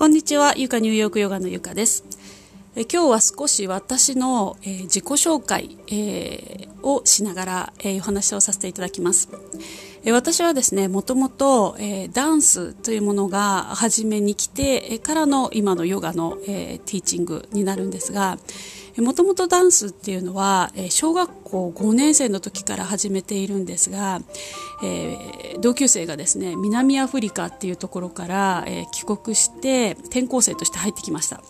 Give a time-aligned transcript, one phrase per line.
[0.00, 2.06] こんにちは、ゆかニューヨークヨガのゆかです。
[2.74, 9.28] え今日は少し私の、えー、自己紹介、えー、をしながら、えー、お話をさせていただきます。
[10.02, 18.38] え私はですね、もともと、えダンスというものが初めに来て、えからの今のヨガの、えティーチングになるんですが、
[18.98, 24.20] もともとダンスっていうのは小学校5年生の時から始めているんですが、
[24.82, 31.40] えー、同級生がですね南アフリカっていうところから、え、帰国して転校生として入ってきました、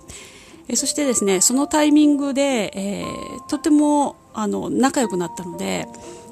[0.68, 3.04] え、そしてですねそのタイミングで、え
[3.48, 5.86] とてもあの仲良くなったので、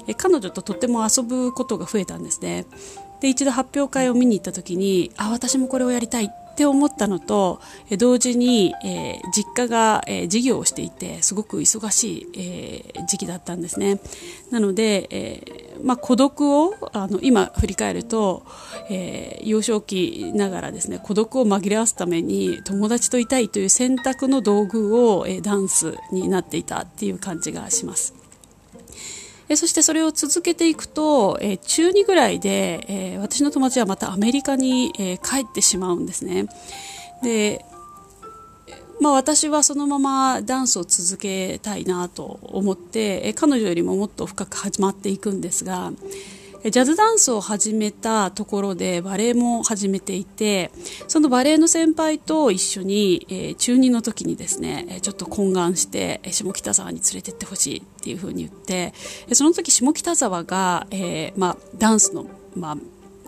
[0.07, 2.65] え彼女ととても遊ぶことが増えたんですね。
[3.21, 7.61] で一度発表会を見に行った時にあ私もこれをやりたいって思ったのと
[7.97, 14.01] 同時に、えー、実家が、えー、事業をしていてすごく忙しい、えー、時期だったんですね。
[14.51, 15.41] なので、え
[15.81, 18.45] まあ、孤独をあの今振り返ると、
[18.89, 28.18] え幼少期ながらですね孤独を紛らわすために友達といたいという選択の道具を、えダンスになっていたっていう感じがします。
[29.49, 36.45] えそしてそれを続けていくと、え中2ぐらいで、え私の友達はまたアメリカに、え帰ってしまうんですね。
[37.23, 37.65] で、
[39.01, 45.91] まあ、私はそのままダンスを続けたいなと思って、え彼女よりももっと深く始まっていくんですが、
[46.63, 50.71] ジャズダンスを始めたところでバレエも始めていて
[51.07, 58.93] そのバレエの先輩と一緒に、えー、中2の時にですねちょっと懇願して下北沢に連れてってほしいっていうふうに言って
[59.33, 62.77] その時下北沢が、えーまあ、ダンスの、まあ、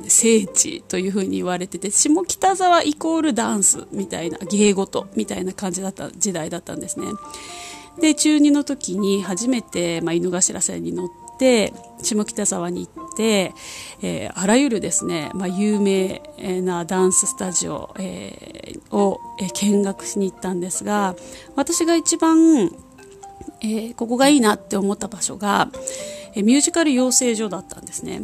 [0.09, 7.08] 聖地というふうに言われてて下北沢イコールダンスみたいな芸事みたいな感じだった時代だったんですね。
[8.00, 11.09] で中2の時に初めて、まあ、井の頭線に乗っ
[11.42, 13.53] て下北沢に行って、
[14.03, 16.22] えー、あらゆるですね、まあ、有名
[16.61, 19.20] なダンススタジオ、えー、を、
[19.56, 21.16] 見学しに行ったんですが
[21.56, 22.72] 私が一番、
[23.62, 25.69] えー、ここがいいなって思った場所が、
[26.35, 28.22] えミュージカル養成所だったんですね。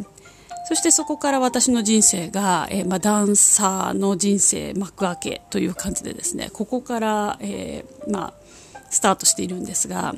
[0.68, 8.34] そしてそこから私の人生が、えー、まあ、ダンサーの人生幕開けという感じでですねここから、えー、まあ
[8.90, 10.14] スタートしているんですが、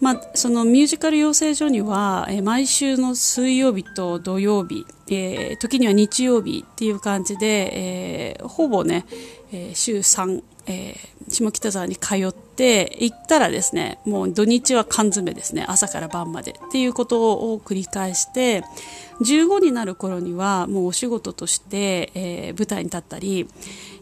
[0.00, 9.04] まあ、そのミュージカル養成所には、え、毎週の水曜日と土曜日、えー、時には日曜日っていう感じで、えー、ほぼね、
[9.52, 10.96] えー、週3、え、
[11.28, 18.62] 下北沢に通って行ったらですねもう土日は缶詰ですね朝から晩までっていうことを繰り返して
[19.20, 23.48] 15になる頃にはもうお仕事として、え、舞台に立ったり、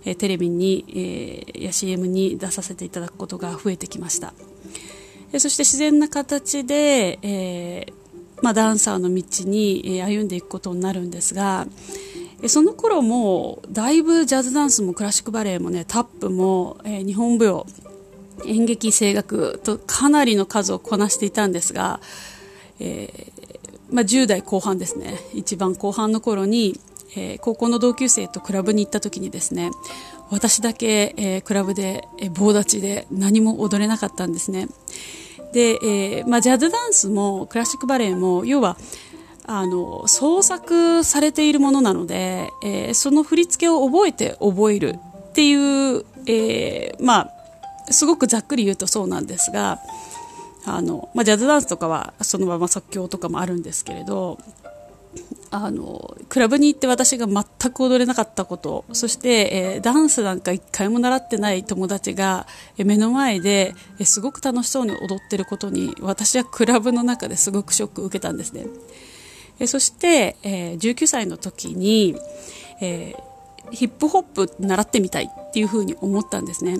[0.04, 4.34] え、テレビに、えー、や CM に出させていただくことが増えてきました、
[5.32, 7.92] え、そして自然な形で、えー
[8.42, 11.66] まあ、ダンサーの道に、え、歩んでいくことになるんですが
[12.48, 17.66] その頃もだいぶジャズダンスもクラシックバレエもねタップも、え、日本舞踊
[18.46, 22.00] 演劇声楽とかなりの数をこなしていたんですが、
[22.80, 23.32] えー
[23.92, 25.20] まあ、10代後半ですね。
[25.34, 26.80] 一番後半の頃に、
[27.16, 29.70] えー、高校の同級生とクラブに行った時にですね
[30.30, 34.68] 私だけ、えー、クラブで、えー、棒立ちで何も踊れなかったんですね。
[35.52, 38.78] で、えまあ、ジャズダンスもクラシックバレエも要は
[39.44, 45.52] あの創作されているものなので、え、その振り付けを覚えて覚えるってい
[45.98, 47.42] う、え、まあ
[47.90, 49.78] すごくざっくり言うとそうなんですが
[50.64, 54.38] あの、まあ、ジャズダンスとかはそのまま即興とかもあるんですけれど
[55.54, 62.46] あのクラブに行って私が全く踊れなかったことそして、えー、ダンスなんか一回も習ってない友達が、
[62.78, 68.64] え、目の前で、え、すごく楽しそうに踊ってることに私はクラブの中ですごくショックを受けたんですね、
[69.60, 72.16] え、そして、えー、19歳の時に、
[72.80, 76.78] えー、ヒップホップ習ってみたいっていうふうに思ったんですね。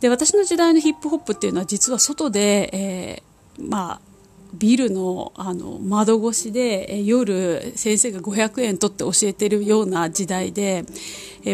[0.00, 3.22] で私の時代のヒップホップっていうのは実は外で、え、
[3.58, 4.11] まあ
[4.54, 10.84] ビルのあの窓越しで夜先生が500円取って教えてるような時代で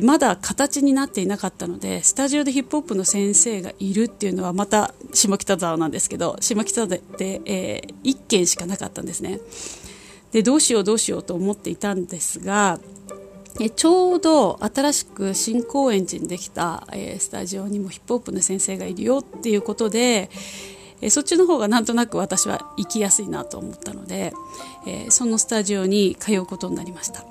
[0.03, 7.01] まだ形になっていなかったのでスタジオでヒップホップの先生がいるっていうのはまた下北沢なんですけど下北沢で、
[7.45, 9.41] えー、1軒しかなかったんですね。
[10.33, 12.79] でどうしようどうしようと思っていたんですが
[13.75, 20.31] ちょうど新しく新高円寺にできた、えー、スタジオにもヒップホップの先生がいるよっていうことで、
[21.01, 24.33] えー、そっちの方がなんとなく私は行きやすいなと思ったので、
[24.87, 27.25] えー、そのスタジオに通うことになりました。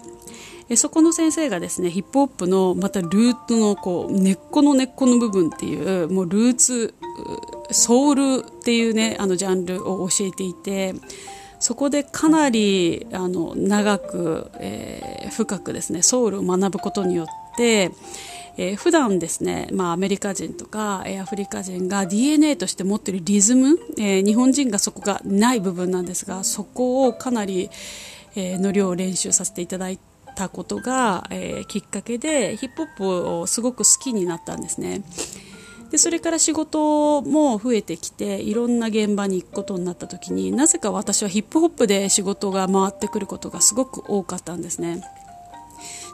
[0.70, 6.94] えそこの先生がですねヒップホップのまたルートのこう根っこの根っこの部分っていうもうルーツ
[7.72, 10.94] ソウルっていうねあのジャンルを教えていて
[11.60, 17.92] そこでかなりあの長く、えー、深くですねソウルを学ぶことによって、
[18.58, 27.70] えー、普段ですね、まあ、アメリカ人とか、えー、アフリカ人が DNA として持っているリズム、えー、日本人がそこがない部分なんですがそこをかなり、
[28.36, 30.00] えー、の量を練習させていただい
[30.36, 35.02] たことが、え、きっかけでヒップホップをすごく好きになったんですね。
[35.90, 45.02] でそれから仕事も増えてきていろんな現場に行くことになった時になぜか私はヒップホップで仕事が回ってくることがすごく多かったんですね。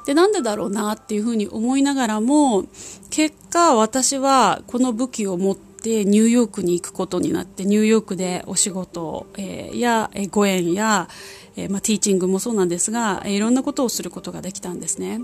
[0.05, 2.65] でなんでだろうなっていうふうに思いながらも
[3.09, 11.07] 結果私はこの武器を持ってニューヨークに行くことになってニューヨークでお仕事、えー、や、えー、ご縁や、
[11.55, 15.19] えー、まあ、ティーチングもそうなんですが、えいろんなことをすることができたんですね。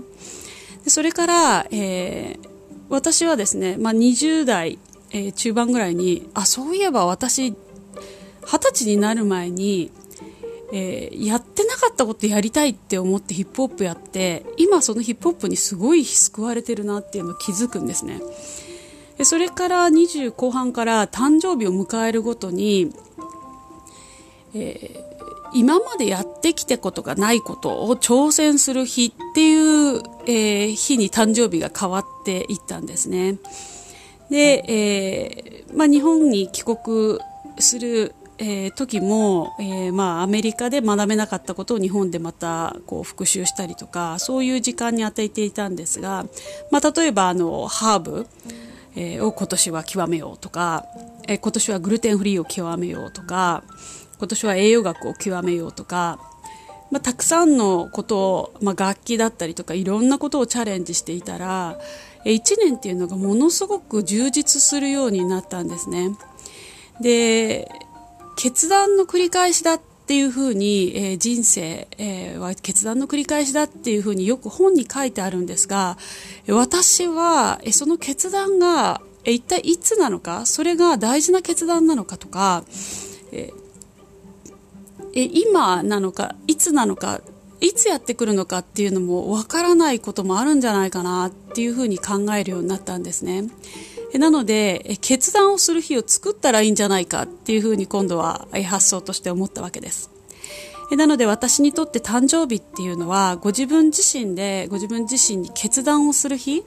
[0.84, 2.38] でそれから、え
[2.88, 4.78] 私はですね、まあ、20代、
[5.12, 7.52] え中盤ぐらいにあそういえば私
[8.42, 9.90] 二十歳になる前に
[10.72, 18.20] えー、やってなかったことやりたいって思ってヒップホップやって今そのヒップホップにすごい救われてるなっていうのを気づくんですね。
[19.18, 22.94] でそれから20後半から誕生日を迎えるごとに、
[24.54, 33.38] えー、今までやってきたことがないことを挑戦する日っていう、えー、日に誕生日が変わっていったんですね。
[34.30, 37.18] で、えまあ、日本に帰国
[37.58, 46.24] するえー、時も、えー、まあ、アメリカで学べなかったことを日本でまたこう復習したりとかそういう時間に当てていたんですが、
[46.70, 48.26] まあ、例えばあのハーブ、
[48.96, 50.86] えー、を今年は極めようとか、
[51.28, 53.62] え今年はグルテンフリーを極めようとか
[54.18, 56.18] 今年は栄養学を極めようとか、
[56.90, 61.78] まあ、たくさんのことを、まあ、楽器だったりとかいろんなことをチャレンジしていたら
[62.24, 66.16] 1年っていうのがものすごく充実するようになったんですね。
[67.00, 67.70] で
[68.42, 75.98] 決断の繰り返しだっていうふうに、えー、人生、えー、は決断の繰り返しだっていうふうによく本に書いてあるんですが
[76.48, 82.64] 私は、えその決断が、え一体いつなのかそれが大事な決断なのかとか、
[83.30, 83.52] え
[85.12, 87.20] え今なのかいつなのか
[87.60, 93.50] いつやってくるのかっていうのもわからないこともあるんじゃないかなっていうふうに考えるようになったんですね。
[94.14, 100.10] なので決断をする日を作ったらいいんじゃないかっていうふうに今度は発想として思ったわけです。
[100.92, 106.64] なので私にとって誕生日っていうのはご自分自身でご自分自身に決断をする日。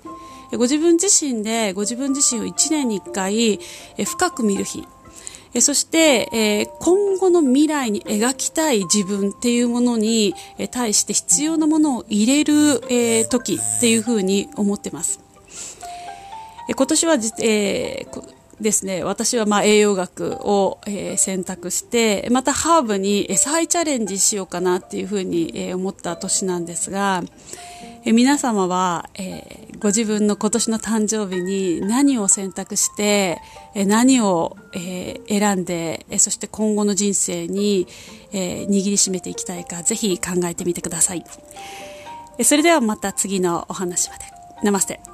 [0.52, 3.60] ご自分自身でご自分自身を1年に1回
[4.06, 4.86] 深く見る日。
[5.60, 10.34] そして、今後の未来に描きたい自分っていうものに
[10.72, 15.20] 対して必要なものを入れる時っていうふうに思ってます。
[16.70, 27.24] 今年は、えー、ですね、私はまあ栄養学を、えー、選択して、またハーブに再チャレンジしようかなっていうふうに、えー、思った年なんですが、
[28.06, 33.42] えー、皆様は、えー、ご自分の今年の誕生日に何を選択して、
[33.76, 37.88] え、何を、え、選んで、え、そして今後の人生に、
[38.32, 41.26] え、握りしめていきたいか、ぜひ考えてみてください。
[42.44, 44.24] それではまた次のお話まで。
[44.64, 45.13] ナマステ。